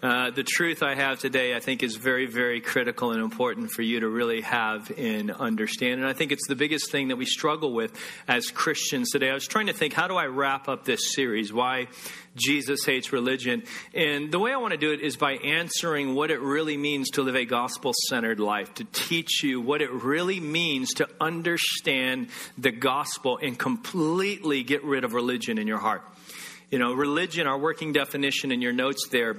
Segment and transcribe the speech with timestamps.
[0.00, 3.82] uh, the truth I have today, I think, is very, very critical and important for
[3.82, 6.00] you to really have and understand.
[6.00, 7.92] And I think it's the biggest thing that we struggle with
[8.28, 9.30] as Christians today.
[9.30, 11.52] I was trying to think, how do I wrap up this series?
[11.52, 11.88] Why
[12.36, 13.64] Jesus hates religion?
[13.92, 17.10] And the way I want to do it is by answering what it really means
[17.10, 22.28] to live a gospel centered life, to teach you what it really means to understand
[22.56, 26.02] the gospel and completely get rid of religion in your heart.
[26.70, 29.38] You know, religion, our working definition in your notes there,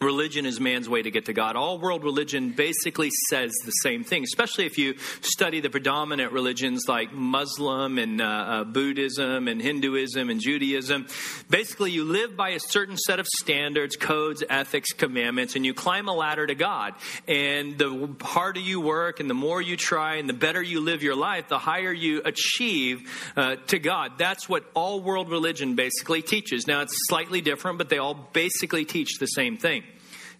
[0.00, 1.56] Religion is man's way to get to God.
[1.56, 6.84] All world religion basically says the same thing, especially if you study the predominant religions
[6.86, 11.06] like Muslim and uh, uh, Buddhism and Hinduism and Judaism.
[11.48, 16.08] Basically, you live by a certain set of standards, codes, ethics, commandments, and you climb
[16.08, 16.92] a ladder to God.
[17.26, 21.02] And the harder you work and the more you try and the better you live
[21.02, 24.18] your life, the higher you achieve uh, to God.
[24.18, 26.66] That's what all world religion basically teaches.
[26.66, 29.84] Now, it's slightly different, but they all basically teach the same thing.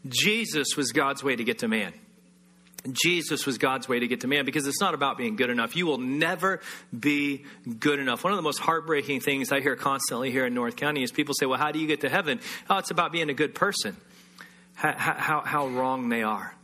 [0.08, 1.92] Jesus was God's way to get to man.
[2.92, 5.76] Jesus was God's way to get to man because it's not about being good enough.
[5.76, 6.60] You will never
[6.96, 7.44] be
[7.78, 8.22] good enough.
[8.22, 11.34] One of the most heartbreaking things I hear constantly here in North County is people
[11.34, 12.40] say, Well, how do you get to heaven?
[12.70, 13.96] Oh, it's about being a good person.
[14.74, 16.54] How, how, how wrong they are.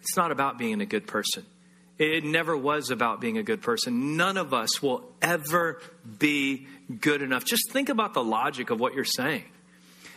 [0.00, 1.46] It's not about being a good person.
[1.98, 4.16] It never was about being a good person.
[4.16, 5.80] None of us will ever
[6.18, 6.66] be
[7.00, 7.44] good enough.
[7.44, 9.44] Just think about the logic of what you're saying.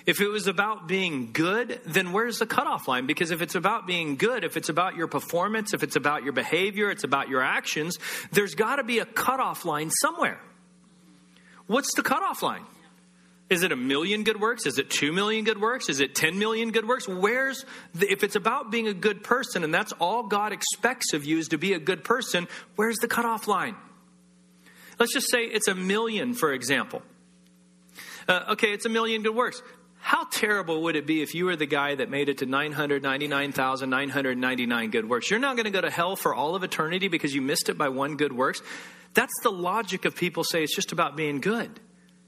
[0.06, 3.06] If it was about being good, then where's the cutoff line?
[3.06, 6.34] Because if it's about being good, if it's about your performance, if it's about your
[6.34, 7.98] behavior, it's about your actions,
[8.32, 10.40] there's got to be a cutoff line somewhere.
[11.68, 12.66] What's the cutoff line?
[13.50, 14.66] Is it a million good works?
[14.66, 15.88] Is it two million good works?
[15.88, 17.08] Is it 10 million good works?
[17.08, 21.24] Where's the, if it's about being a good person and that's all God expects of
[21.24, 23.76] you is to be a good person, where's the cutoff line?
[25.00, 27.04] Let's just say it's a million, for example.
[28.28, 29.62] Uh, okay, it's a million good works.
[30.04, 34.90] How terrible would it be if you were the guy that made it to 999,999
[34.90, 35.32] good works?
[35.32, 37.78] You're not going to go to hell for all of eternity because you missed it
[37.78, 38.62] by one good works.
[39.14, 41.80] That's the logic of people say it's just about being good.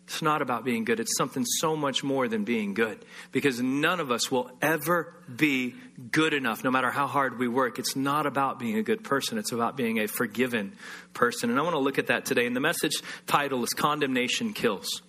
[0.05, 1.01] It's not about being good.
[1.01, 3.03] It's something so much more than being good
[3.33, 5.75] because none of us will ever be
[6.11, 7.77] good enough, no matter how hard we work.
[7.77, 9.37] It's not about being a good person.
[9.37, 10.71] It's about being a forgiven
[11.13, 11.49] person.
[11.49, 12.45] And I want to look at that today.
[12.45, 12.93] And the message
[13.27, 15.01] title is Condemnation Kills.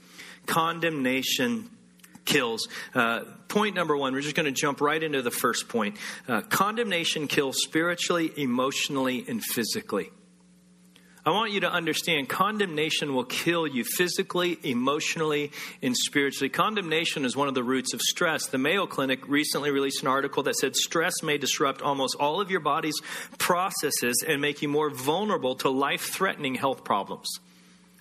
[0.47, 1.71] Condemnation
[2.27, 2.69] kills.
[2.95, 5.97] Uh, point number one, we're just going to jump right into the first point.
[6.29, 10.11] Uh, condemnation kills spiritually, emotionally, and physically.
[11.27, 15.51] I want you to understand condemnation will kill you physically, emotionally,
[15.83, 16.49] and spiritually.
[16.49, 18.47] Condemnation is one of the roots of stress.
[18.47, 22.53] The Mayo Clinic recently released an article that said stress may disrupt almost all of
[22.53, 22.95] your body's
[23.39, 27.27] processes and make you more vulnerable to life threatening health problems.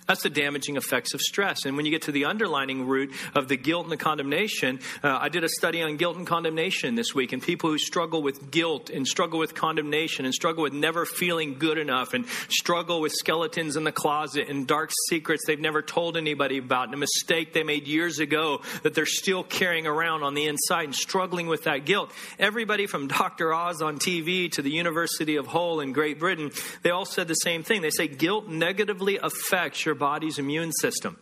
[0.08, 1.66] That's the damaging effects of stress.
[1.66, 5.18] And when you get to the underlining root of the guilt and the condemnation, uh,
[5.20, 8.52] I did a study on guilt and condemnation this week, and people who struggle with
[8.52, 13.14] guilt and struggle with condemnation and struggle with never feeling good enough and struggle with
[13.14, 17.54] skeletons in the closet and dark secrets they've never told anybody about and a mistake
[17.54, 21.64] they made years ago that they're still carrying around on the inside and struggling with
[21.64, 22.12] that guilt.
[22.38, 23.54] Everybody from Dr.
[23.54, 26.52] Oz on TV to the University of Hull in Great Britain,
[26.84, 27.82] they all said the same thing.
[27.82, 31.18] They say guilt negatively affects your your body's immune system.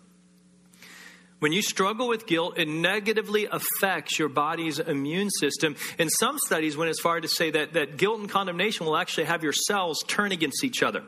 [1.38, 5.76] When you struggle with guilt, it negatively affects your body's immune system.
[6.00, 9.26] And some studies went as far to say that, that guilt and condemnation will actually
[9.26, 11.04] have your cells turn against each other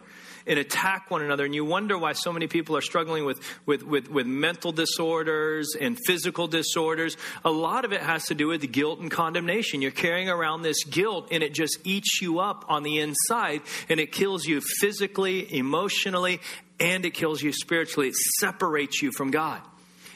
[0.47, 1.45] and attack one another.
[1.45, 5.75] And you wonder why so many people are struggling with, with, with, with mental disorders
[5.79, 7.17] and physical disorders.
[7.43, 9.81] A lot of it has to do with guilt and condemnation.
[9.81, 13.99] You're carrying around this guilt and it just eats you up on the inside and
[13.99, 16.39] it kills you physically, emotionally,
[16.79, 18.09] and it kills you spiritually.
[18.09, 19.61] It separates you from God.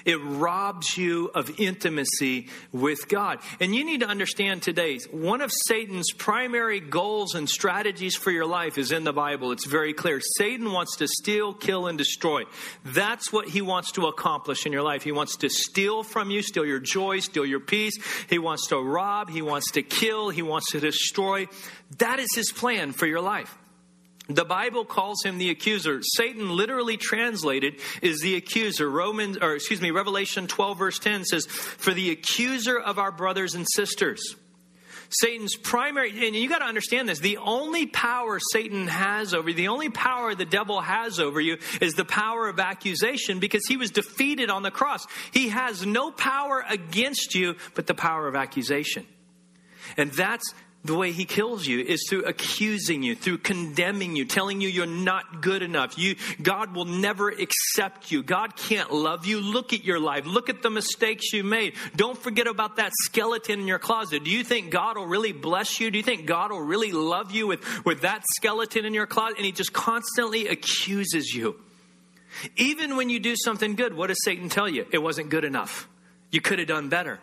[0.06, 3.40] It robs you of intimacy with God.
[3.60, 8.46] And you need to understand today, one of Satan's primary goals and strategies for your
[8.46, 9.52] life is in the Bible.
[9.52, 10.22] It's very clear.
[10.38, 12.44] Satan wants to steal, kill, and destroy.
[12.86, 15.04] That's what he wants to accomplish in your life.
[15.04, 17.98] He wants to steal from you, steal your joy, steal your peace.
[18.30, 21.48] He wants to rob, he wants to kill, he wants to destroy.
[21.98, 23.56] That is his plan for your life.
[24.30, 26.02] The Bible calls him the accuser.
[26.04, 28.88] Satan literally translated is the accuser.
[28.90, 33.56] Romans or excuse me, Revelation 12 verse 10 says, "For the accuser of our brothers
[33.56, 34.36] and sisters."
[35.10, 39.56] Satan's primary, and you got to understand this, the only power Satan has over you,
[39.56, 43.76] the only power the devil has over you is the power of accusation because he
[43.76, 45.08] was defeated on the cross.
[45.32, 49.08] He has no power against you but the power of accusation.
[49.98, 50.54] And that's
[50.86, 54.86] the way he kills you is through accusing you, through condemning you, telling you you're
[54.86, 55.98] not good enough.
[55.98, 58.24] You, God will never accept you.
[58.24, 59.42] God can't love you.
[59.42, 60.26] Look at your life.
[60.26, 61.74] Look at the mistakes you made.
[61.98, 64.24] Don't forget about that skeleton in your closet.
[64.24, 65.92] Do you think God will really bless you?
[65.92, 69.36] Do you think God will really love you with, with that skeleton in your closet?
[69.36, 71.60] And he just constantly accuses you.
[72.56, 74.86] Even when you do something good, what does Satan tell you?
[74.92, 75.90] It wasn't good enough.
[76.32, 77.20] You could have done better.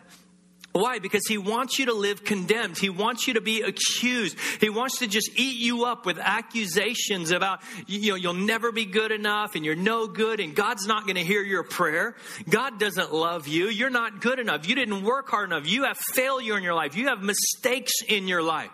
[0.79, 0.99] Why?
[0.99, 2.77] Because he wants you to live condemned.
[2.77, 4.37] He wants you to be accused.
[4.59, 8.85] He wants to just eat you up with accusations about, you know, you'll never be
[8.85, 12.15] good enough and you're no good and God's not going to hear your prayer.
[12.49, 13.67] God doesn't love you.
[13.67, 14.67] You're not good enough.
[14.67, 15.67] You didn't work hard enough.
[15.67, 16.95] You have failure in your life.
[16.95, 18.71] You have mistakes in your life.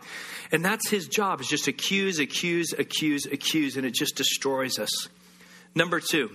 [0.52, 5.08] And that's his job is just accuse, accuse, accuse, accuse, and it just destroys us.
[5.76, 6.30] Number two,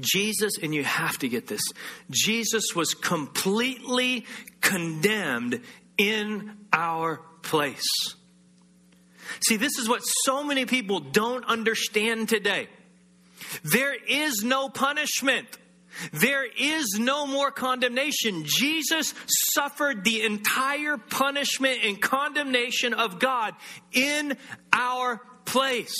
[0.00, 1.62] Jesus, and you have to get this,
[2.10, 4.26] Jesus was completely
[4.60, 5.60] condemned
[5.96, 7.88] in our place.
[9.40, 12.68] See, this is what so many people don't understand today.
[13.62, 15.46] There is no punishment.
[16.12, 18.44] There is no more condemnation.
[18.44, 23.54] Jesus suffered the entire punishment and condemnation of God
[23.92, 24.36] in
[24.72, 25.96] our place.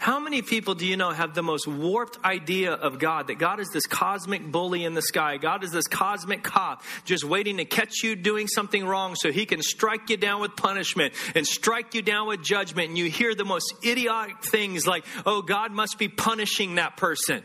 [0.00, 3.26] How many people do you know have the most warped idea of God?
[3.26, 5.36] That God is this cosmic bully in the sky.
[5.36, 9.44] God is this cosmic cop just waiting to catch you doing something wrong so he
[9.44, 12.88] can strike you down with punishment and strike you down with judgment.
[12.88, 17.42] And you hear the most idiotic things like, oh, God must be punishing that person.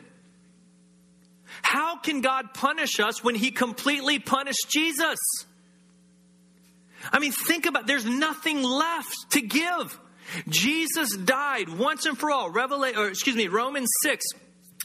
[1.61, 5.19] How can God punish us when he completely punished Jesus?
[7.11, 9.99] I mean, think about there's nothing left to give.
[10.47, 12.49] Jesus died once and for all.
[12.49, 14.25] Revelation, or excuse me, Romans 6.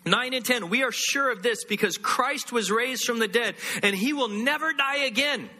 [0.06, 3.54] 9 and 10, we are sure of this because Christ was raised from the dead
[3.82, 5.50] and he will never die again.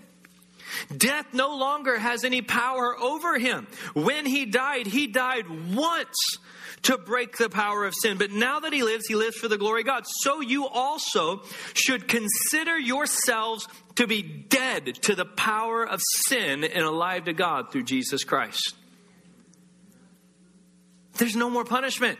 [0.97, 3.67] Death no longer has any power over him.
[3.93, 6.39] When he died, he died once
[6.83, 8.17] to break the power of sin.
[8.17, 10.05] But now that he lives, he lives for the glory of God.
[10.07, 11.43] So you also
[11.75, 17.73] should consider yourselves to be dead to the power of sin and alive to God
[17.73, 18.75] through Jesus Christ.
[21.21, 22.19] There's no more punishment.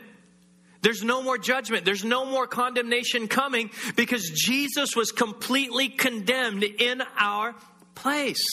[0.83, 1.85] There's no more judgment.
[1.85, 7.55] There's no more condemnation coming because Jesus was completely condemned in our
[7.95, 8.45] place.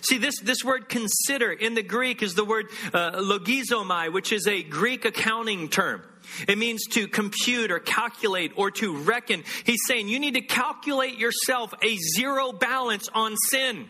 [0.00, 4.48] See, this, this word consider in the Greek is the word uh, logizomai, which is
[4.48, 6.02] a Greek accounting term.
[6.48, 9.44] It means to compute or calculate or to reckon.
[9.64, 13.88] He's saying you need to calculate yourself a zero balance on sin.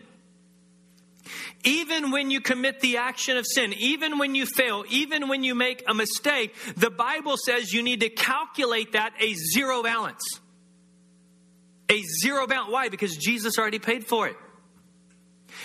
[1.63, 5.55] Even when you commit the action of sin, even when you fail, even when you
[5.55, 10.23] make a mistake, the Bible says you need to calculate that a zero balance.
[11.89, 12.71] A zero balance.
[12.71, 12.89] Why?
[12.89, 14.35] Because Jesus already paid for it.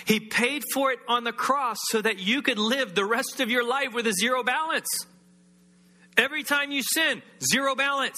[0.05, 3.49] He paid for it on the cross so that you could live the rest of
[3.49, 4.87] your life with a zero balance.
[6.17, 8.17] Every time you sin, zero balance.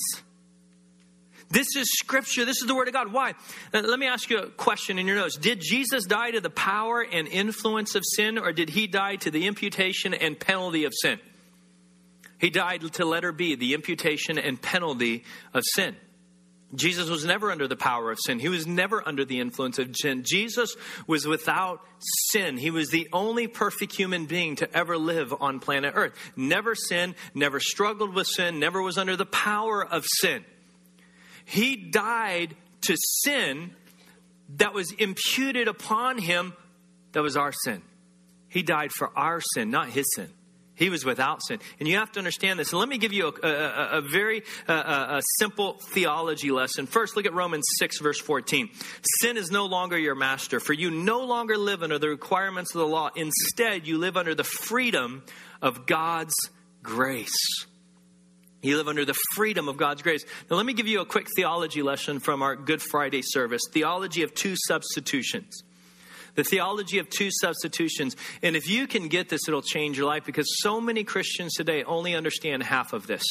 [1.49, 2.45] This is scripture.
[2.45, 3.11] This is the word of God.
[3.11, 3.33] Why?
[3.73, 5.35] Uh, let me ask you a question in your notes.
[5.35, 9.31] Did Jesus die to the power and influence of sin, or did he die to
[9.31, 11.19] the imputation and penalty of sin?
[12.37, 15.23] He died to letter B, the imputation and penalty
[15.53, 15.95] of sin.
[16.75, 18.37] Jesus was never under the power of sin.
[18.37, 20.23] He was never under the influence of sin.
[20.23, 20.75] Jesus
[21.07, 21.81] was without
[22.29, 22.57] sin.
[22.57, 26.13] He was the only perfect human being to ever live on planet Earth.
[26.35, 30.45] Never sinned, never struggled with sin, never was under the power of sin.
[31.49, 33.71] He died to sin
[34.57, 36.53] that was imputed upon him
[37.13, 37.81] that was our sin.
[38.49, 40.29] He died for our sin, not his sin.
[40.75, 41.59] He was without sin.
[41.79, 42.71] And you have to understand this.
[42.71, 46.85] And let me give you a, a, a very a simple theology lesson.
[46.85, 48.69] First, look at Romans 6, verse 14.
[49.19, 52.79] Sin is no longer your master, for you no longer live under the requirements of
[52.79, 53.09] the law.
[53.15, 55.23] Instead, you live under the freedom
[55.63, 56.35] of God's
[56.83, 57.65] grace.
[58.61, 60.25] You live under the freedom of God's grace.
[60.49, 64.23] Now, let me give you a quick theology lesson from our Good Friday service theology
[64.23, 65.63] of two substitutions.
[66.35, 68.16] The theology of two substitutions.
[68.44, 71.83] And if you can get this, it'll change your life because so many Christians today
[71.83, 73.23] only understand half of this.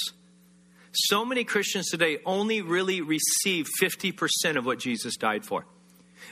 [0.93, 5.67] So many Christians today only really receive 50% of what Jesus died for.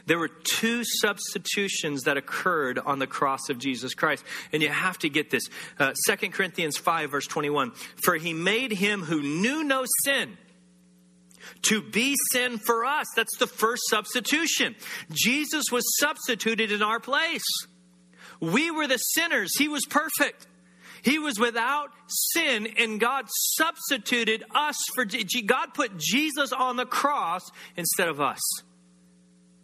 [0.04, 4.24] There were two substitutions that occurred on the cross of Jesus Christ.
[4.52, 5.48] And you have to get this.
[5.78, 7.72] Uh, 2 Corinthians 5, verse 21.
[8.02, 10.36] For he made him who knew no sin
[11.62, 13.06] to be sin for us.
[13.14, 14.74] That's the first substitution.
[15.10, 17.46] Jesus was substituted in our place.
[18.40, 20.46] We were the sinners, he was perfect.
[21.02, 25.04] He was without sin, and God substituted us for
[25.46, 27.42] God put Jesus on the cross
[27.76, 28.40] instead of us.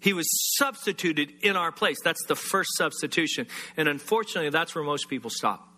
[0.02, 1.96] He was substituted in our place.
[2.02, 3.46] That's the first substitution.
[3.76, 5.68] And unfortunately, that's where most people stop.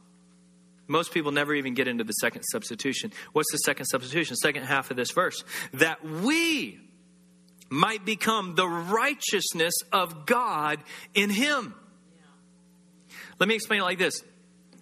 [0.86, 3.12] Most people never even get into the second substitution.
[3.34, 4.36] What's the second substitution?
[4.36, 5.44] Second half of this verse.
[5.74, 6.80] That we
[7.68, 10.78] might become the righteousness of God
[11.12, 11.74] in him.
[13.38, 14.22] Let me explain it like this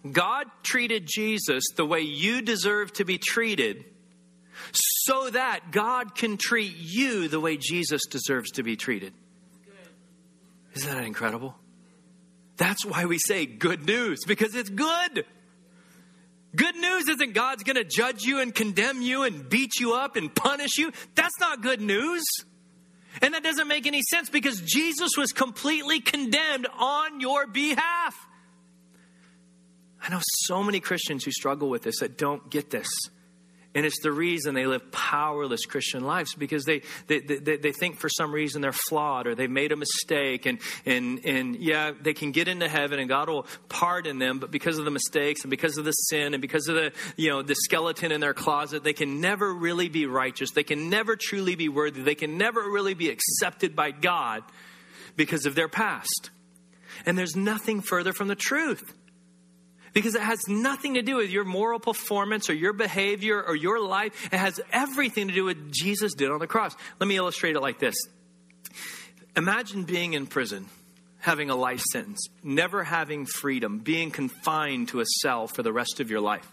[0.08, 3.84] God treated Jesus the way you deserve to be treated
[4.72, 9.12] so that God can treat you the way Jesus deserves to be treated.
[10.74, 11.56] Isn't that incredible?
[12.56, 15.24] That's why we say good news, because it's good.
[16.54, 20.16] Good news isn't God's going to judge you and condemn you and beat you up
[20.16, 20.92] and punish you.
[21.14, 22.24] That's not good news.
[23.20, 28.14] And that doesn't make any sense because Jesus was completely condemned on your behalf.
[30.02, 32.88] I know so many Christians who struggle with this that don't get this.
[33.74, 37.98] And it's the reason they live powerless Christian lives because they, they, they, they, think
[37.98, 40.44] for some reason they're flawed or they've made a mistake.
[40.44, 44.50] And, and, and yeah, they can get into heaven and God will pardon them, but
[44.50, 47.40] because of the mistakes and because of the sin and because of the, you know,
[47.40, 50.50] the skeleton in their closet, they can never really be righteous.
[50.50, 52.02] They can never truly be worthy.
[52.02, 54.42] They can never really be accepted by God
[55.16, 56.30] because of their past.
[57.06, 58.92] And there's nothing further from the truth
[59.92, 63.80] because it has nothing to do with your moral performance or your behavior or your
[63.80, 64.28] life.
[64.32, 66.74] It has everything to do with what Jesus did on the cross.
[67.00, 67.94] Let me illustrate it like this
[69.36, 70.66] Imagine being in prison,
[71.18, 76.00] having a life sentence, never having freedom, being confined to a cell for the rest
[76.00, 76.50] of your life.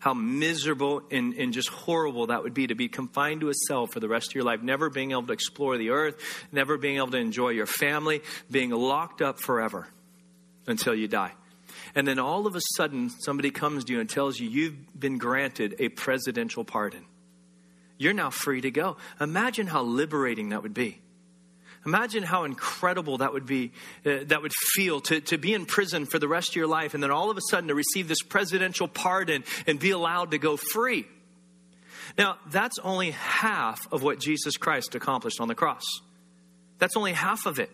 [0.00, 3.88] How miserable and, and just horrible that would be to be confined to a cell
[3.88, 6.98] for the rest of your life, never being able to explore the earth, never being
[6.98, 9.88] able to enjoy your family, being locked up forever
[10.68, 11.32] until you die.
[11.98, 15.18] And then all of a sudden, somebody comes to you and tells you you've been
[15.18, 17.04] granted a presidential pardon.
[17.96, 18.98] You're now free to go.
[19.20, 21.00] Imagine how liberating that would be.
[21.84, 23.72] Imagine how incredible that would be,
[24.06, 26.94] uh, that would feel to, to be in prison for the rest of your life
[26.94, 30.38] and then all of a sudden to receive this presidential pardon and be allowed to
[30.38, 31.04] go free.
[32.16, 35.82] Now, that's only half of what Jesus Christ accomplished on the cross.
[36.78, 37.70] That's only half of it.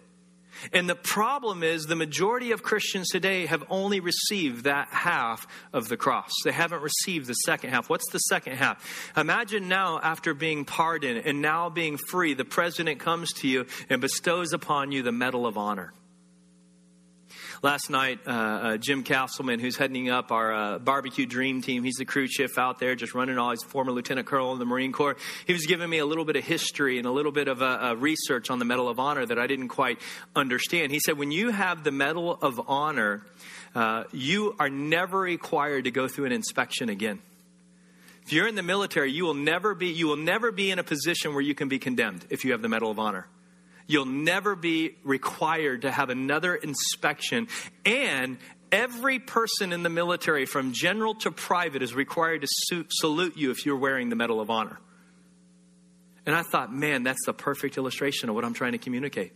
[0.72, 5.88] And the problem is, the majority of Christians today have only received that half of
[5.88, 6.30] the cross.
[6.44, 7.88] They haven't received the second half.
[7.88, 9.12] What's the second half?
[9.16, 14.00] Imagine now, after being pardoned and now being free, the president comes to you and
[14.00, 15.92] bestows upon you the Medal of Honor.
[17.64, 21.94] Last night, uh, uh, Jim Castleman, who's heading up our uh, barbecue dream team, he's
[21.94, 23.52] the crew chief out there, just running all.
[23.52, 25.16] He's former lieutenant colonel in the Marine Corps.
[25.46, 27.96] He was giving me a little bit of history and a little bit of uh,
[27.96, 29.98] research on the Medal of Honor that I didn't quite
[30.36, 30.92] understand.
[30.92, 33.24] He said, when you have the Medal of Honor,
[33.74, 37.20] uh, you are never required to go through an inspection again.
[38.26, 40.84] If you're in the military, you will never be you will never be in a
[40.84, 43.26] position where you can be condemned if you have the Medal of Honor.
[43.86, 47.48] You'll never be required to have another inspection.
[47.84, 48.38] And
[48.72, 53.66] every person in the military, from general to private, is required to salute you if
[53.66, 54.78] you're wearing the Medal of Honor.
[56.26, 59.32] And I thought, man, that's the perfect illustration of what I'm trying to communicate.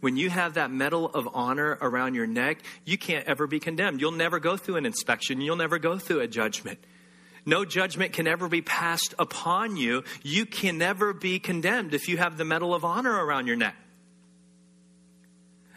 [0.00, 4.00] When you have that medal of honor around your neck, you can't ever be condemned.
[4.00, 5.40] You'll never go through an inspection.
[5.40, 6.78] You'll never go through a judgment.
[7.44, 10.04] No judgment can ever be passed upon you.
[10.22, 13.74] You can never be condemned if you have the medal of honor around your neck.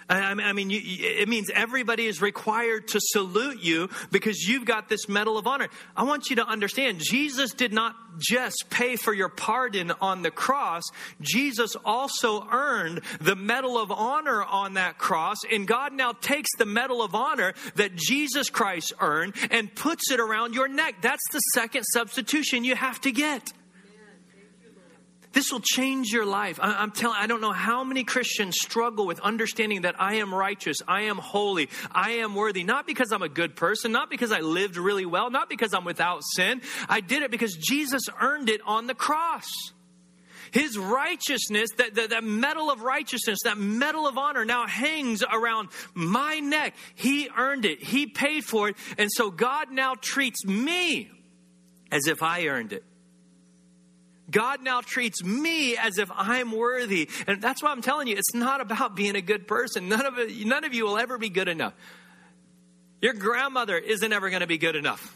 [0.07, 5.09] I mean, you, it means everybody is required to salute you because you've got this
[5.09, 5.67] medal of honor.
[5.97, 10.29] I want you to understand, Jesus did not just pay for your pardon on the
[10.29, 10.83] cross.
[11.21, 15.37] Jesus also earned the medal of honor on that cross.
[15.51, 20.19] And God now takes the medal of honor that Jesus Christ earned and puts it
[20.19, 21.01] around your neck.
[21.01, 23.53] That's the second substitution you have to get.
[25.35, 26.59] This will change your life.
[26.61, 30.33] I, am telling, I don't know how many Christians struggle with understanding that I am
[30.33, 34.31] righteous, I am holy, I am worthy, not because I'm a good person, not because
[34.31, 36.61] I lived really well, not because I'm without sin.
[36.87, 39.49] I did it because Jesus earned it on the cross.
[40.51, 45.67] His righteousness, that, that, that medal of righteousness, that medal of honor now hangs around
[45.93, 46.75] my neck.
[46.93, 47.83] He earned it.
[47.83, 48.77] He paid for it.
[48.97, 51.11] And so God now treats me
[51.91, 52.85] as if I earned it.
[54.29, 57.09] God now treats me as if I'm worthy.
[57.27, 59.87] And that's why I'm telling you, it's not about being a good person.
[59.89, 61.73] None of, it, none of you will ever be good enough.
[63.01, 65.13] Your grandmother isn't ever going to be good enough.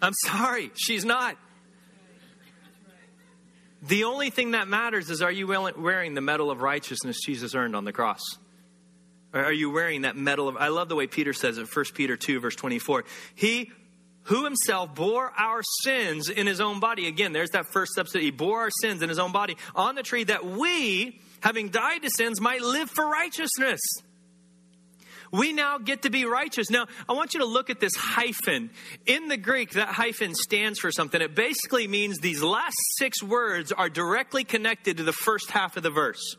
[0.00, 1.36] I'm sorry, she's not.
[3.82, 7.76] The only thing that matters is are you wearing the medal of righteousness Jesus earned
[7.76, 8.20] on the cross?
[9.32, 12.16] Are you wearing that medal of I love the way Peter says it, 1 Peter
[12.16, 13.04] 2 verse 24.
[13.34, 13.70] He
[14.26, 17.06] who himself bore our sins in his own body.
[17.08, 18.24] Again, there's that first substitute.
[18.24, 22.02] He bore our sins in his own body on the tree that we, having died
[22.02, 23.80] to sins, might live for righteousness.
[25.32, 26.70] We now get to be righteous.
[26.70, 28.70] Now, I want you to look at this hyphen.
[29.06, 31.20] In the Greek, that hyphen stands for something.
[31.20, 35.82] It basically means these last six words are directly connected to the first half of
[35.82, 36.36] the verse.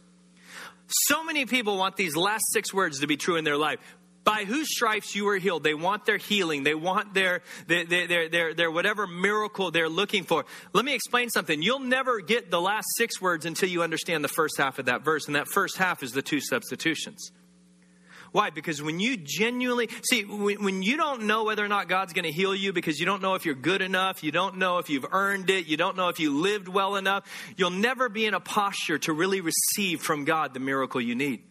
[0.87, 3.79] So many people want these last six words to be true in their life
[4.27, 5.63] by whose stripes you were healed.
[5.63, 6.63] They want their healing.
[6.63, 10.43] They want their, their, their, their, their, whatever miracle they're looking for.
[10.73, 11.61] Let me explain something.
[11.61, 15.05] You'll never get the last six words until you understand the first half of that
[15.05, 17.31] verse, and that first half is the two substitutions.
[18.33, 18.49] Why?
[18.49, 22.25] Because when you genuinely see, when, when you don't know whether or not God's going
[22.25, 24.89] to heal you because you don't know if you're good enough, you don't know if
[24.89, 27.23] you've earned it, you don't know if you lived well enough,
[27.55, 31.43] you'll never be in a posture to really receive from God the miracle you need.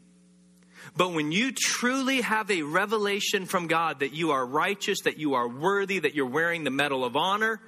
[0.94, 5.34] But when you truly have a revelation from God that you are righteous, that you
[5.34, 7.60] are worthy, that you're wearing the medal of honor,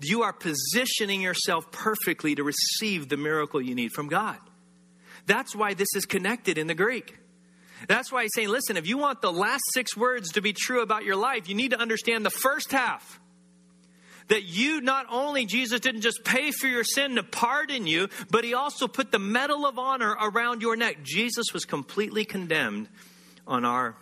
[0.00, 4.38] you are positioning yourself perfectly to receive the miracle you need from God.
[5.26, 7.16] That's why this is connected in the Greek.
[7.88, 10.82] That's why he's saying, listen, if you want the last six words to be true
[10.82, 13.20] about your life, you need to understand the first half.
[14.28, 18.42] That you not only, Jesus didn't just pay for your sin to pardon you, but
[18.42, 20.98] he also put the medal of honor around your neck.
[21.04, 22.88] Jesus was completely condemned
[23.46, 23.94] on our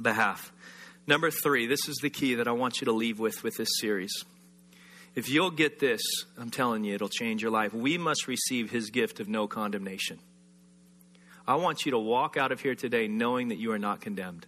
[0.00, 0.52] behalf.
[1.06, 3.68] Number three, this is the key that I want you to leave with with this
[3.80, 4.24] series.
[5.14, 6.02] If you'll get this,
[6.36, 7.72] I'm telling you, it'll change your life.
[7.72, 10.18] We must receive his gift of no condemnation.
[11.46, 14.46] I want you to walk out of here today knowing that you are not condemned,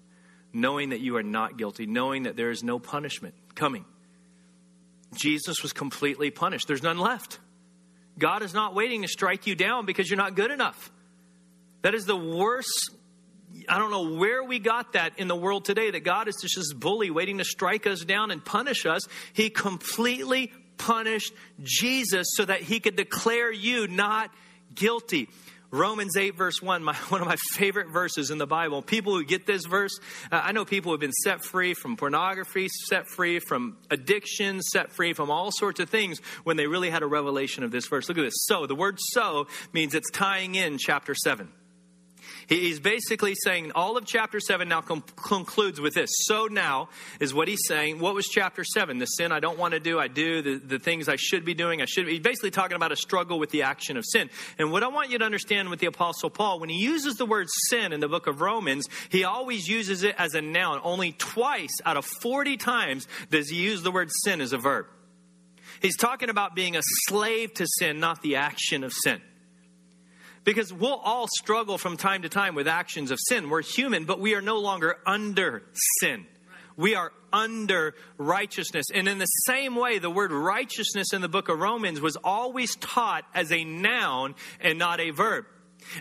[0.53, 3.85] knowing that you are not guilty, knowing that there is no punishment coming.
[5.17, 6.67] Jesus was completely punished.
[6.69, 7.39] There's none left.
[8.19, 10.91] God is not waiting to strike you down because you're not good enough.
[11.83, 12.91] That is the worst.
[13.69, 16.57] I don't know where we got that in the world today that God is just
[16.57, 19.03] this bully waiting to strike us down and punish us.
[19.33, 21.33] He completely punished
[21.63, 24.31] Jesus so that he could declare you not
[24.75, 25.29] guilty.
[25.71, 28.83] Romans 8, verse 1, my, one of my favorite verses in the Bible.
[28.83, 29.99] People who get this verse,
[30.31, 34.63] uh, I know people who have been set free from pornography, set free from addiction,
[34.63, 37.87] set free from all sorts of things when they really had a revelation of this
[37.87, 38.09] verse.
[38.09, 38.47] Look at this.
[38.47, 41.49] So, the word so means it's tying in chapter 7.
[42.49, 46.11] He's basically saying all of chapter 7 now com- concludes with this.
[46.13, 47.99] So now is what he's saying.
[47.99, 48.99] What was chapter 7?
[48.99, 50.43] The sin I don't want to do, I do.
[50.43, 52.13] The, the things I should be doing, I should be.
[52.13, 54.31] He's basically talking about a struggle with the action of sin.
[54.59, 57.27] And what I want you to understand with the Apostle Paul, when he uses the
[57.27, 60.81] word sin in the book of Romans, he always uses it as a noun.
[60.85, 64.87] Only twice out of 40 times does he use the word sin as a verb.
[65.83, 69.21] He's talking about being a slave to sin, not the action of sin.
[70.47, 73.51] Because we'll all struggle from time to time with actions of sin.
[73.51, 75.65] We're human, but we are no longer under
[76.01, 76.25] sin.
[76.77, 78.87] We are under righteousness.
[78.95, 82.77] And in the same way, the word righteousness in the book of Romans was always
[82.77, 85.47] taught as a noun and not a verb.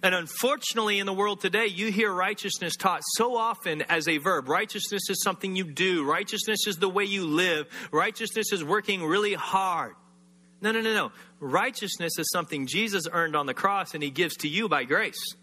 [0.03, 4.47] And unfortunately, in the world today, you hear righteousness taught so often as a verb.
[4.47, 9.34] Righteousness is something you do, righteousness is the way you live, righteousness is working really
[9.34, 9.95] hard.
[10.61, 11.11] No, no, no, no.
[11.39, 15.35] Righteousness is something Jesus earned on the cross and he gives to you by grace.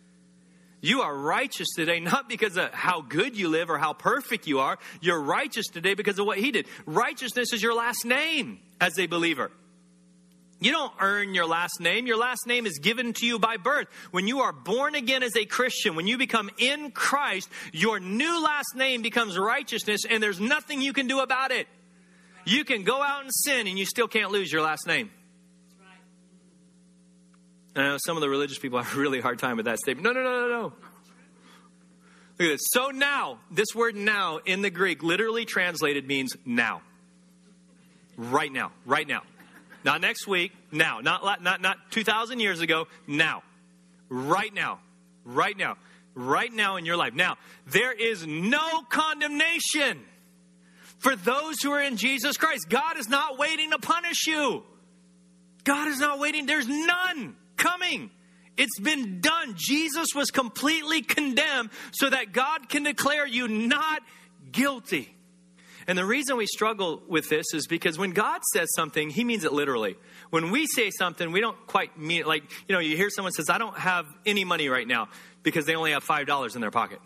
[0.81, 4.59] You are righteous today not because of how good you live or how perfect you
[4.59, 4.79] are.
[5.01, 6.66] You're righteous today because of what he did.
[6.87, 9.53] Righteousness is your last name as a believer.
[10.62, 12.07] You don't earn your last name.
[12.07, 13.88] Your last name is given to you by birth.
[14.11, 18.42] When you are born again as a Christian, when you become in Christ, your new
[18.42, 21.66] last name becomes righteousness and there's nothing you can do about it.
[22.45, 25.11] You can go out and sin and you still can't lose your last name.
[27.75, 30.05] I know some of the religious people have a really hard time with that statement.
[30.05, 30.63] No, no, no, no, no.
[32.39, 32.61] Look at this.
[32.73, 36.83] So now, this word now in the Greek, literally translated, means now.
[38.17, 38.73] Right now.
[38.85, 39.23] Right now.
[39.85, 40.53] Not next week.
[40.71, 41.01] Now.
[41.01, 42.89] Not, not, not 2,000 years ago.
[43.07, 43.43] Now.
[44.11, 44.81] Right now.
[45.25, 45.77] Right now.
[46.15, 47.15] Right now in your life.
[47.15, 50.05] Now, there is no condemnation
[51.03, 52.69] for those who are in Jesus Christ.
[52.69, 54.62] God is not waiting to punish you.
[55.65, 56.47] God is not waiting.
[56.47, 58.11] There's none coming.
[58.57, 59.55] It's been done.
[59.57, 64.03] Jesus was completely condemned so that God can declare you not
[64.53, 65.15] guilty.
[65.88, 69.43] And the reason we struggle with this is because when God says something, he means
[69.43, 69.97] it literally.
[70.31, 72.27] When we say something, we don't quite mean it.
[72.29, 75.09] Like, you know, you hear someone says, I don't have any money right now
[75.43, 77.01] because they only have $5 in their pocket.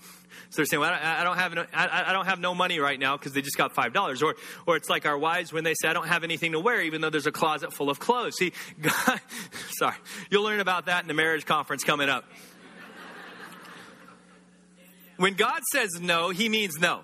[0.51, 3.17] So they're saying, well, I don't have, no, I, don't have no money right now
[3.17, 4.23] because they just got five dollars.
[4.23, 6.83] Or, or it's like our wives when they say, I don't have anything to wear,
[6.83, 8.37] even though there's a closet full of clothes.
[8.37, 9.21] See, God,
[9.73, 9.97] sorry,
[10.31, 12.25] you'll learn about that in the marriage conference coming up.
[15.17, 17.01] When God says no, He means no.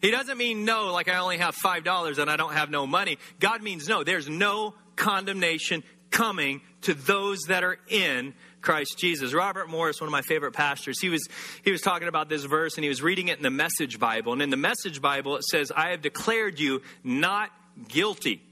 [0.00, 3.18] He doesn't mean no, like I only have $5 and I don't have no money.
[3.38, 4.02] God means no.
[4.02, 9.32] There's no condemnation coming to those that are in Christ Jesus.
[9.32, 11.28] Robert Morris, one of my favorite pastors, he was
[11.62, 14.32] he was talking about this verse and he was reading it in the Message Bible.
[14.32, 17.50] And in the Message Bible it says, "I have declared you not
[17.88, 18.42] guilty."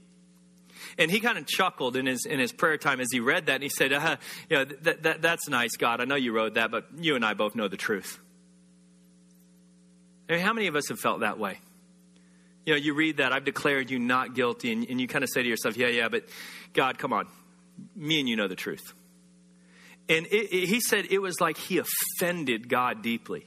[0.97, 3.55] And he kind of chuckled in his in his prayer time as he read that,
[3.55, 4.17] and he said, uh,
[4.49, 6.01] "You know, that, that, that's nice, God.
[6.01, 8.19] I know you wrote that, but you and I both know the truth."
[10.29, 11.59] I mean, how many of us have felt that way?
[12.65, 15.29] You know, you read that, I've declared you not guilty, and, and you kind of
[15.33, 16.25] say to yourself, yeah, yeah, but
[16.73, 17.27] God, come on.
[17.95, 18.93] Me and you know the truth.
[20.09, 23.45] And it, it, he said it was like he offended God deeply.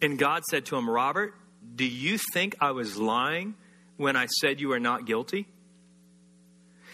[0.00, 1.34] And God said to him, Robert,
[1.74, 3.54] do you think I was lying
[3.96, 5.48] when I said you are not guilty?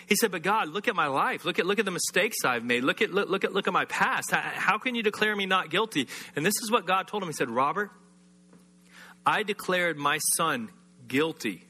[0.06, 1.44] He said, "But God, look at my life.
[1.44, 2.82] Look at look at the mistakes I've made.
[2.82, 4.30] Look at look, look at look at my past.
[4.30, 7.28] How, how can you declare me not guilty?" And this is what God told him.
[7.28, 7.90] He said, "Robert,
[9.26, 10.70] I declared my son
[11.06, 11.62] guilty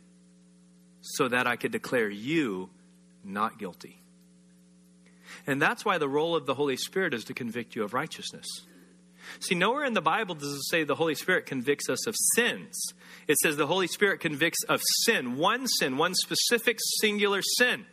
[1.01, 2.71] so that I could declare you
[3.25, 4.01] not guilty.
[5.49, 8.47] And that's why the role of the Holy Spirit is to convict you of righteousness.
[9.41, 12.79] See, nowhere in the Bible does it say the Holy Spirit convicts us of sins.
[13.27, 17.87] It says the Holy Spirit convicts of sin, one sin, one specific singular sin.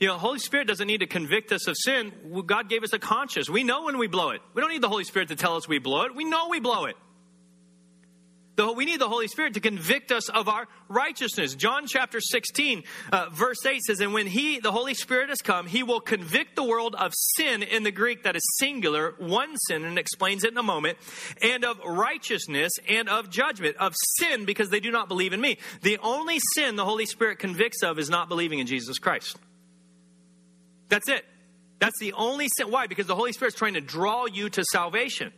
[0.00, 2.12] You know, Holy Spirit doesn't need to convict us of sin.
[2.46, 3.48] God gave us a conscience.
[3.48, 4.40] We know when we blow it.
[4.54, 6.16] We don't need the Holy Spirit to tell us we blow it.
[6.16, 6.96] We know we blow it.
[8.54, 11.54] The, we need the Holy Spirit to convict us of our righteousness.
[11.54, 15.66] John chapter 16, uh, verse 8 says, And when He, the Holy Spirit, has come,
[15.66, 19.84] He will convict the world of sin in the Greek, that is singular, one sin,
[19.84, 20.98] and explains it in a moment,
[21.40, 25.56] and of righteousness and of judgment, of sin because they do not believe in me.
[25.80, 29.38] The only sin the Holy Spirit convicts of is not believing in Jesus Christ.
[30.90, 31.24] That's it.
[31.78, 32.70] That's the only sin.
[32.70, 32.86] Why?
[32.86, 35.32] Because the Holy Spirit's trying to draw you to salvation.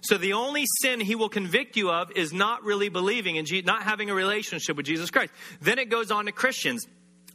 [0.00, 3.66] So the only sin he will convict you of is not really believing in Jesus,
[3.66, 5.32] not having a relationship with Jesus Christ.
[5.60, 6.86] Then it goes on to Christians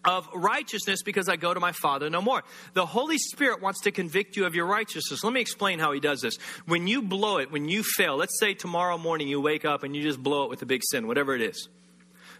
[0.06, 2.44] of righteousness because I go to my Father no more.
[2.74, 5.24] The Holy Spirit wants to convict you of your righteousness.
[5.24, 6.38] Let me explain how He does this.
[6.66, 9.96] When you blow it, when you fail, let's say tomorrow morning you wake up and
[9.96, 11.70] you just blow it with a big sin, whatever it is.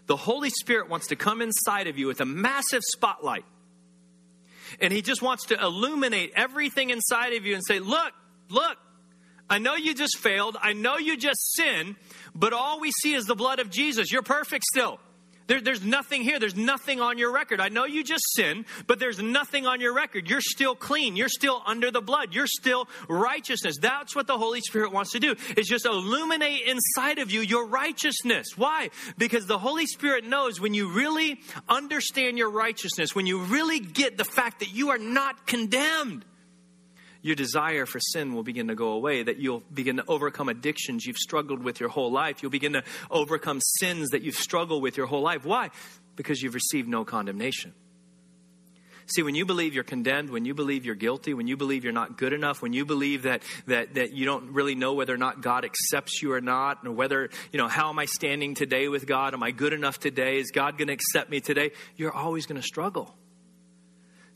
[0.06, 3.44] The Holy Spirit wants to come inside of you with a massive spotlight.
[4.80, 8.12] And He just wants to illuminate everything inside of you and say, Look,
[8.50, 8.76] look,
[9.54, 10.56] I know you just failed.
[10.60, 11.94] I know you just sinned,
[12.34, 14.10] but all we see is the blood of Jesus.
[14.10, 14.98] You're perfect still.
[15.46, 16.40] There, there's nothing here.
[16.40, 17.60] There's nothing on your record.
[17.60, 20.28] I know you just sinned, but there's nothing on your record.
[20.28, 21.14] You're still clean.
[21.14, 22.34] You're still under the blood.
[22.34, 23.76] You're still righteousness.
[23.80, 27.64] That's what the Holy Spirit wants to do, is just illuminate inside of you your
[27.64, 28.56] righteousness.
[28.56, 28.90] Why?
[29.18, 34.18] Because the Holy Spirit knows when you really understand your righteousness, when you really get
[34.18, 36.24] the fact that you are not condemned,
[37.24, 41.06] your desire for sin will begin to go away, that you'll begin to overcome addictions
[41.06, 42.42] you've struggled with your whole life.
[42.42, 45.46] You'll begin to overcome sins that you've struggled with your whole life.
[45.46, 45.70] Why?
[46.16, 47.72] Because you've received no condemnation.
[49.06, 51.94] See, when you believe you're condemned, when you believe you're guilty, when you believe you're
[51.94, 55.18] not good enough, when you believe that, that, that you don't really know whether or
[55.18, 58.88] not God accepts you or not, or whether, you know, how am I standing today
[58.88, 59.32] with God?
[59.32, 60.38] Am I good enough today?
[60.38, 61.72] Is God going to accept me today?
[61.96, 63.14] You're always going to struggle.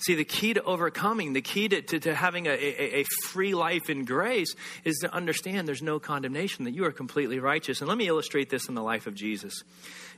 [0.01, 3.55] See, the key to overcoming, the key to, to, to having a, a, a, free
[3.55, 7.81] life in grace is to understand there's no condemnation, that you are completely righteous.
[7.81, 9.65] And let me illustrate this in the life of Jesus.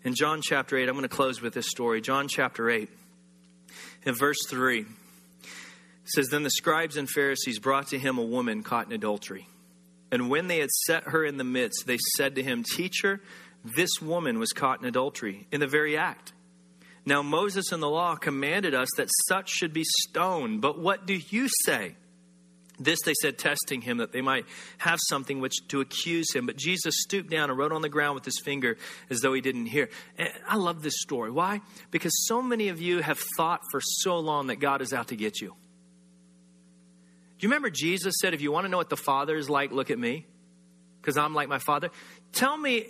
[0.05, 2.03] In John chapter 8, I'm going to close with this story.
[2.03, 2.91] John chapter 8,
[4.05, 4.85] in verse 3,
[6.05, 9.49] says, Then the scribes and Pharisees brought to him a woman caught in adultery.
[10.13, 13.23] And when they had set her in the midst, they said to him, Teacher,
[13.65, 16.33] this woman was caught in adultery in the very act.
[17.07, 20.61] Now, Moses in the law commanded us that such should be stoned.
[20.61, 21.97] But what do you say?
[22.79, 24.47] This they said, testing him, that they might
[24.79, 26.47] have something which to accuse him.
[26.47, 28.79] But Jesus stooped down and wrote on the ground with his finger
[29.11, 29.91] as though he didn't hear.
[30.17, 31.31] And I love this story.
[31.31, 31.61] Why?
[31.91, 35.17] Because so many of you have thought for so long that God is out to
[35.17, 35.49] get you.
[35.49, 39.73] Do you remember Jesus said, if you want to know what the Father is like,
[39.73, 40.27] look at me?
[41.01, 41.91] Because I'm like my Father.
[42.33, 42.87] Tell me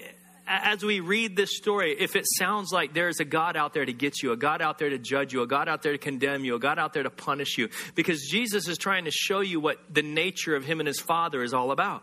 [0.50, 3.92] as we read this story, if it sounds like there's a God out there to
[3.92, 6.44] get you, a God out there to judge you, a God out there to condemn
[6.44, 9.60] you, a God out there to punish you, because Jesus is trying to show you
[9.60, 12.02] what the nature of him and his Father is all about.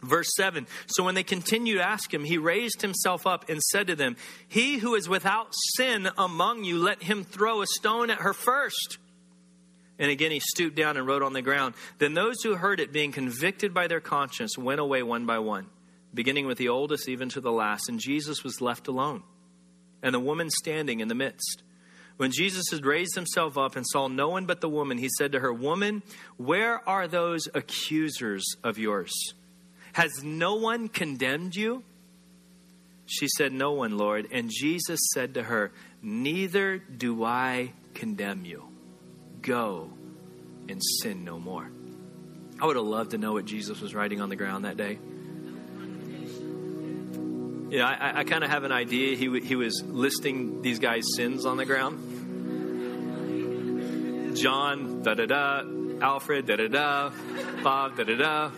[0.00, 3.88] Verse 7 So when they continued to ask him, he raised himself up and said
[3.88, 8.20] to them, He who is without sin among you, let him throw a stone at
[8.20, 8.98] her first.
[9.98, 11.74] And again, he stooped down and wrote on the ground.
[11.98, 15.66] Then those who heard it, being convicted by their conscience, went away one by one
[16.14, 19.22] beginning with the oldest even to the last, and Jesus was left alone,
[20.02, 21.62] and the woman standing in the midst.
[22.16, 25.32] When Jesus had raised himself up and saw no one but the woman, he said
[25.32, 26.02] to her, Woman,
[26.36, 29.12] where are those accusers of yours?
[29.92, 31.84] Has no one condemned you?
[33.06, 34.26] She said, No one, Lord.
[34.32, 35.70] And Jesus said to her,
[36.02, 38.64] Neither do I condemn you.
[39.40, 39.90] Go
[40.68, 41.70] and sin no more.
[42.60, 44.98] I would have loved to know what Jesus was writing on the ground that day.
[47.70, 49.14] Yeah, I, I kind of have an idea.
[49.14, 52.16] He, he was listing these guys' sins on the ground.
[54.36, 55.62] John, da da da.
[56.00, 57.10] Alfred, da da da.
[57.62, 58.50] Bob, da da da.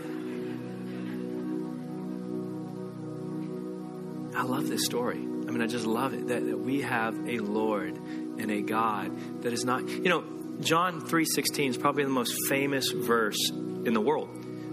[4.36, 5.18] I love this story.
[5.18, 9.42] I mean, I just love it that, that we have a Lord and a God
[9.42, 10.22] that is not, you know,
[10.60, 14.28] John 3:16 is probably the most famous verse in the world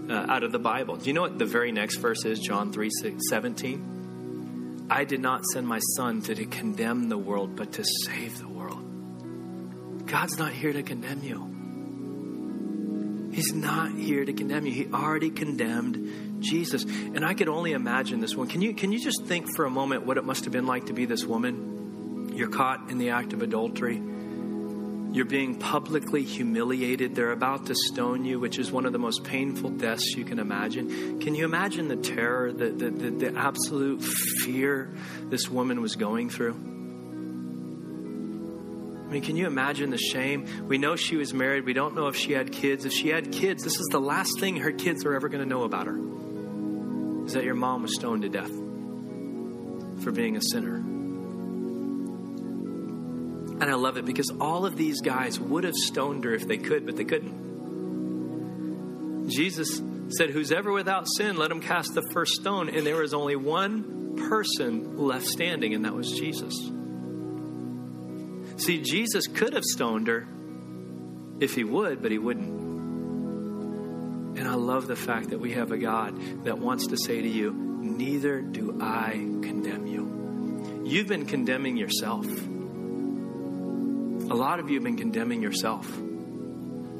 [0.08, 0.96] uh, out of the Bible.
[0.96, 2.38] Do you know what the very next verse is?
[2.38, 3.97] John 3:17.
[4.90, 10.06] I did not send my son to condemn the world, but to save the world.
[10.06, 11.56] God's not here to condemn you.
[13.32, 14.72] He's not here to condemn you.
[14.72, 16.84] He already condemned Jesus.
[16.84, 18.48] And I could only imagine this one.
[18.48, 20.86] Can you can you just think for a moment what it must have been like
[20.86, 22.32] to be this woman?
[22.34, 24.02] You're caught in the act of adultery.
[25.18, 27.16] You're being publicly humiliated.
[27.16, 30.38] They're about to stone you, which is one of the most painful deaths you can
[30.38, 31.18] imagine.
[31.18, 36.30] Can you imagine the terror, the, the, the, the absolute fear this woman was going
[36.30, 36.52] through?
[39.08, 40.46] I mean, can you imagine the shame?
[40.68, 41.64] We know she was married.
[41.64, 42.84] We don't know if she had kids.
[42.84, 45.50] If she had kids, this is the last thing her kids are ever going to
[45.50, 45.98] know about her
[47.26, 48.52] is that your mom was stoned to death
[50.04, 50.97] for being a sinner.
[53.60, 56.58] And I love it because all of these guys would have stoned her if they
[56.58, 57.48] could, but they couldn't.
[59.28, 59.82] Jesus
[60.16, 62.68] said, Who's ever without sin, let him cast the first stone.
[62.68, 66.54] And there was only one person left standing, and that was Jesus.
[68.56, 70.26] See, Jesus could have stoned her
[71.40, 72.58] if he would, but he wouldn't.
[74.38, 77.28] And I love the fact that we have a God that wants to say to
[77.28, 80.82] you, Neither do I condemn you.
[80.84, 82.26] You've been condemning yourself.
[84.30, 85.90] A lot of you have been condemning yourself.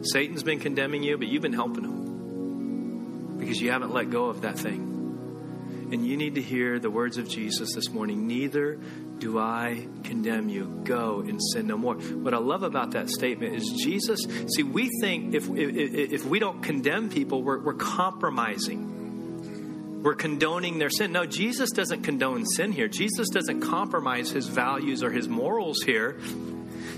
[0.00, 4.40] Satan's been condemning you, but you've been helping him because you haven't let go of
[4.42, 5.88] that thing.
[5.92, 8.78] And you need to hear the words of Jesus this morning Neither
[9.18, 10.80] do I condemn you.
[10.84, 11.96] Go and sin no more.
[11.96, 14.20] What I love about that statement is Jesus.
[14.54, 20.02] See, we think if, if, if we don't condemn people, we're, we're compromising.
[20.02, 21.12] We're condoning their sin.
[21.12, 22.88] No, Jesus doesn't condone sin here.
[22.88, 26.18] Jesus doesn't compromise his values or his morals here.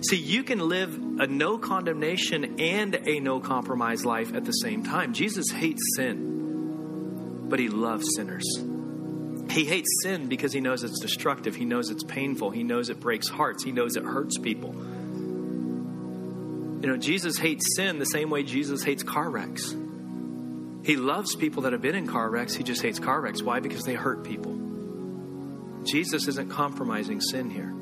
[0.03, 4.83] See, you can live a no condemnation and a no compromise life at the same
[4.83, 5.13] time.
[5.13, 8.47] Jesus hates sin, but he loves sinners.
[9.51, 11.57] He hates sin because he knows it's destructive.
[11.57, 12.51] He knows it's painful.
[12.51, 13.65] He knows it breaks hearts.
[13.65, 14.73] He knows it hurts people.
[16.81, 19.75] You know, Jesus hates sin the same way Jesus hates car wrecks.
[20.83, 22.55] He loves people that have been in car wrecks.
[22.55, 23.43] He just hates car wrecks.
[23.43, 23.61] Why?
[23.61, 24.59] Because they hurt people.
[25.85, 27.75] Jesus isn't compromising sin here.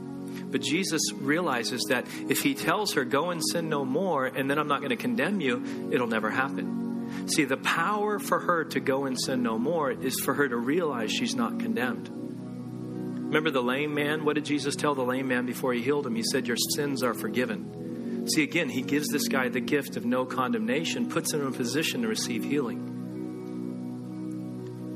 [0.51, 4.59] But Jesus realizes that if he tells her, go and sin no more, and then
[4.59, 7.29] I'm not going to condemn you, it'll never happen.
[7.29, 10.57] See, the power for her to go and sin no more is for her to
[10.57, 12.09] realize she's not condemned.
[12.09, 14.25] Remember the lame man?
[14.25, 16.15] What did Jesus tell the lame man before he healed him?
[16.15, 18.27] He said, Your sins are forgiven.
[18.35, 21.53] See, again, he gives this guy the gift of no condemnation, puts him in a
[21.53, 22.95] position to receive healing.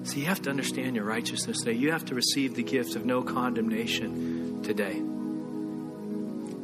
[0.05, 1.75] See, you have to understand your righteousness today.
[1.79, 5.03] You have to receive the gift of no condemnation today.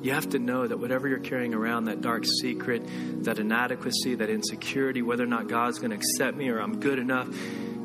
[0.00, 2.82] You have to know that whatever you're carrying around, that dark secret,
[3.24, 6.98] that inadequacy, that insecurity, whether or not God's going to accept me or I'm good
[6.98, 7.28] enough,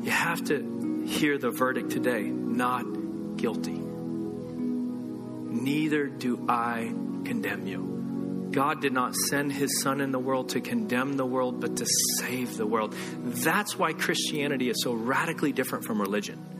[0.02, 2.84] you have to hear the verdict today not
[3.36, 3.78] guilty.
[5.54, 6.92] Neither do I
[7.24, 8.50] condemn you.
[8.52, 11.86] God did not send his son in the world to condemn the world, but to
[12.18, 12.94] save the world.
[13.18, 16.53] That's why Christianity is so radically different from religion.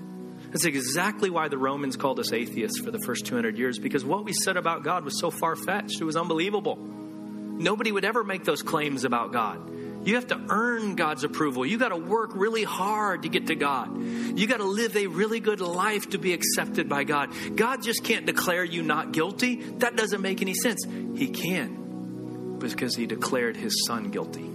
[0.55, 4.25] That's exactly why the Romans called us atheists for the first 200 years, because what
[4.25, 6.77] we said about God was so far fetched, it was unbelievable.
[6.77, 10.07] Nobody would ever make those claims about God.
[10.07, 11.67] You have to earn God's approval.
[11.67, 14.01] You got to work really hard to get to God.
[14.01, 17.33] You got to live a really good life to be accepted by God.
[17.57, 19.57] God just can't declare you not guilty.
[19.57, 20.85] That doesn't make any sense.
[20.85, 24.49] He can because he declared his son guilty.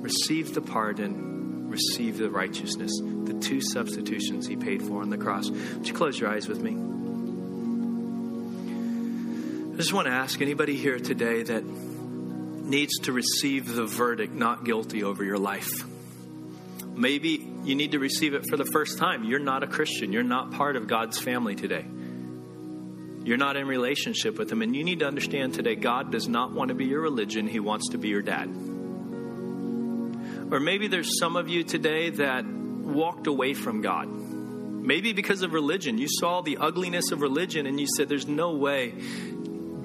[0.00, 1.29] Receive the pardon
[1.70, 5.50] receive the righteousness, the two substitutions he paid for on the cross.
[5.50, 6.72] Would you close your eyes with me?
[9.72, 14.64] I just want to ask anybody here today that needs to receive the verdict not
[14.64, 15.86] guilty over your life.
[16.94, 19.24] Maybe you need to receive it for the first time.
[19.24, 21.86] You're not a Christian, you're not part of God's family today.
[23.22, 26.52] You're not in relationship with him and you need to understand today God does not
[26.52, 28.48] want to be your religion, he wants to be your dad.
[30.50, 34.08] Or maybe there's some of you today that walked away from God.
[34.08, 35.98] Maybe because of religion.
[35.98, 38.94] You saw the ugliness of religion and you said, There's no way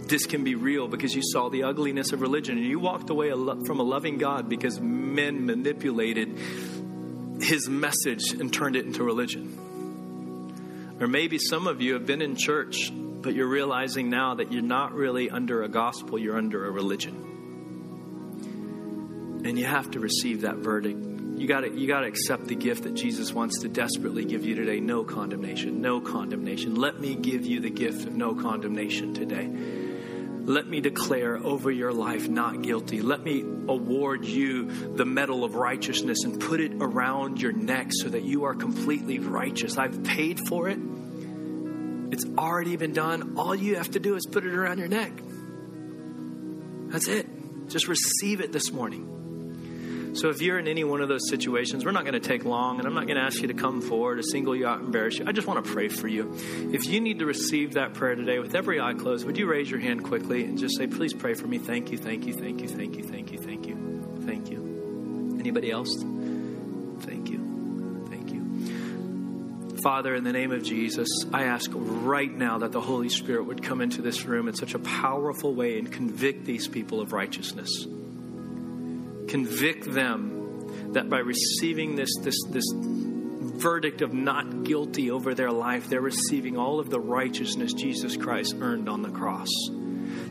[0.08, 2.58] this can be real because you saw the ugliness of religion.
[2.58, 6.38] And you walked away from a loving God because men manipulated
[7.42, 10.96] his message and turned it into religion.
[11.00, 14.62] Or maybe some of you have been in church, but you're realizing now that you're
[14.62, 17.26] not really under a gospel, you're under a religion.
[19.46, 21.00] And you have to receive that verdict.
[21.38, 24.56] You got to you to accept the gift that Jesus wants to desperately give you
[24.56, 24.80] today.
[24.80, 26.74] No condemnation, no condemnation.
[26.74, 29.48] Let me give you the gift of no condemnation today.
[30.46, 33.02] Let me declare over your life not guilty.
[33.02, 38.10] Let me award you the medal of righteousness and put it around your neck so
[38.10, 39.78] that you are completely righteous.
[39.78, 40.80] I've paid for it.
[42.12, 43.36] It's already been done.
[43.38, 45.12] All you have to do is put it around your neck.
[46.92, 47.28] That's it.
[47.68, 49.12] Just receive it this morning.
[50.16, 52.80] So if you're in any one of those situations, we're not going to take long,
[52.80, 55.20] and I'm not going to ask you to come forward to single you out embarrass
[55.20, 55.26] you.
[55.28, 56.34] I just want to pray for you.
[56.72, 59.70] If you need to receive that prayer today with every eye closed, would you raise
[59.70, 61.58] your hand quickly and just say, please pray for me?
[61.58, 65.36] Thank you, thank you, thank you, thank you, thank you, thank you, thank you.
[65.38, 65.94] Anybody else?
[65.98, 68.06] Thank you.
[68.10, 69.78] Thank you.
[69.84, 73.62] Father, in the name of Jesus, I ask right now that the Holy Spirit would
[73.62, 77.86] come into this room in such a powerful way and convict these people of righteousness
[79.36, 85.90] convict them that by receiving this, this, this verdict of not guilty over their life,
[85.90, 89.50] they're receiving all of the righteousness Jesus Christ earned on the cross.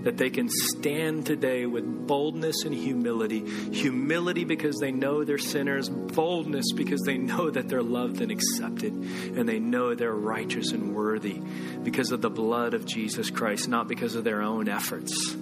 [0.05, 3.41] That they can stand today with boldness and humility.
[3.73, 8.95] Humility because they know they're sinners, boldness because they know that they're loved and accepted,
[8.95, 11.43] and they know they're righteous and worthy
[11.83, 15.37] because of the blood of Jesus Christ, not because of their own efforts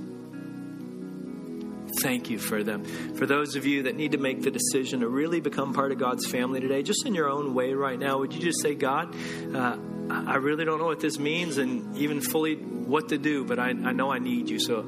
[2.02, 2.84] thank you for them.
[3.14, 5.98] For those of you that need to make the decision to really become part of
[5.98, 9.14] God's family today, just in your own way right now, would you just say, God,
[9.54, 9.76] uh,
[10.10, 13.68] I really don't know what this means and even fully what to do, but I,
[13.70, 14.58] I know I need you.
[14.58, 14.82] So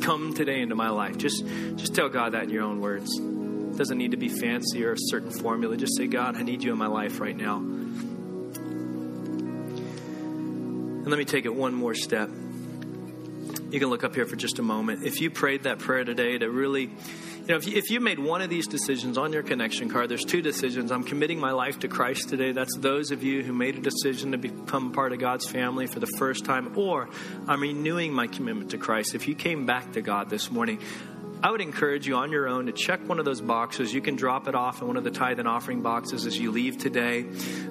[0.00, 1.18] come today into my life.
[1.18, 1.44] Just,
[1.76, 3.16] just tell God that in your own words.
[3.18, 5.76] It doesn't need to be fancy or a certain formula.
[5.76, 7.58] Just say, God, I need you in my life right now.
[11.00, 12.28] And let me take it one more step.
[13.70, 15.04] You can look up here for just a moment.
[15.04, 18.18] If you prayed that prayer today to really, you know, if you, if you made
[18.18, 20.90] one of these decisions on your connection card, there's two decisions.
[20.90, 22.50] I'm committing my life to Christ today.
[22.50, 26.00] That's those of you who made a decision to become part of God's family for
[26.00, 27.08] the first time, or
[27.46, 29.14] I'm renewing my commitment to Christ.
[29.14, 30.80] If you came back to God this morning,
[31.42, 33.94] I would encourage you on your own to check one of those boxes.
[33.94, 36.50] You can drop it off in one of the tithe and offering boxes as you
[36.50, 37.24] leave today.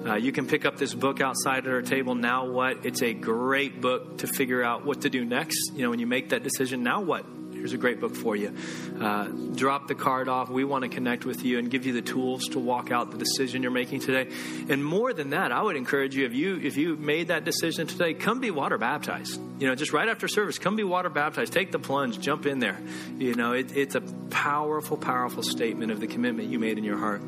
[0.04, 2.16] Uh, you can pick up this book outside at our table.
[2.16, 2.84] Now what?
[2.84, 5.72] It's a great book to figure out what to do next.
[5.74, 7.24] You know, when you make that decision, now what?
[7.60, 8.54] Here's a great book for you.
[9.00, 10.48] Uh, drop the card off.
[10.48, 13.18] We want to connect with you and give you the tools to walk out the
[13.18, 14.30] decision you're making today.
[14.68, 17.86] And more than that, I would encourage you if you if you made that decision
[17.86, 19.40] today, come be water baptized.
[19.60, 21.52] You know, just right after service, come be water baptized.
[21.52, 22.78] Take the plunge, jump in there.
[23.18, 26.98] You know, it, it's a powerful, powerful statement of the commitment you made in your
[26.98, 27.20] heart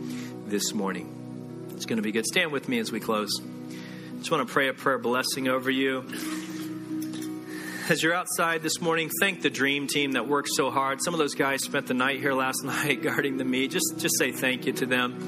[0.46, 1.68] this morning.
[1.74, 2.24] It's going to be good.
[2.26, 3.40] Stand with me as we close.
[4.18, 6.02] Just want to pray a prayer blessing over you
[7.88, 11.02] as you're outside this morning, thank the dream team that worked so hard.
[11.02, 13.70] Some of those guys spent the night here last night guarding the meat.
[13.70, 15.18] Just, just say thank you to them.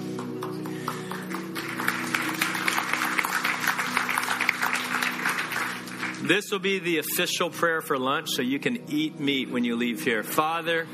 [6.27, 9.77] This will be the official prayer for lunch, so you can eat meat when you
[9.77, 10.23] leave here.
[10.23, 10.87] Father,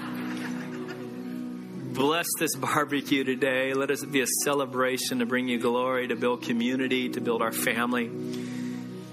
[1.93, 3.73] bless this barbecue today.
[3.75, 7.53] Let us be a celebration to bring you glory, to build community, to build our
[7.53, 8.11] family.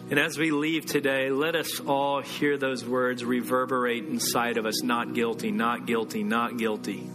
[0.09, 4.81] And as we leave today, let us all hear those words reverberate inside of us
[4.81, 7.09] not guilty, not guilty, not guilty.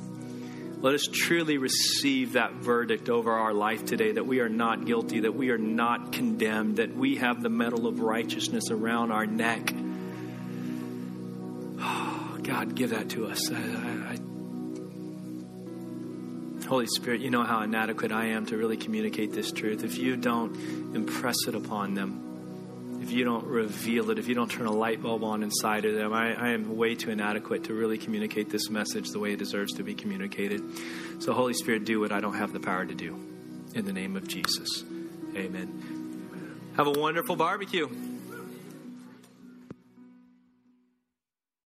[0.83, 5.21] Let us truly receive that verdict over our life today that we are not guilty,
[5.21, 9.73] that we are not condemned, that we have the medal of righteousness around our neck.
[11.81, 13.51] Oh, God, give that to us.
[13.51, 14.19] I, I,
[16.67, 19.85] Holy Spirit, you know how inadequate I am to really communicate this truth.
[19.85, 20.55] If you don't
[20.95, 22.22] impress it upon them,
[23.03, 25.95] if you don't reveal it, if you don't turn a light bulb on inside of
[25.95, 29.41] them, I, I, am way too inadequate to really communicate this message the way it
[29.41, 30.63] deserves to be communicated.
[31.19, 33.15] So, Holy Spirit, do what I don't have the power to do.
[33.75, 34.85] In the name of Jesus.
[35.35, 36.71] Amen.
[36.77, 37.89] Have a wonderful barbecue.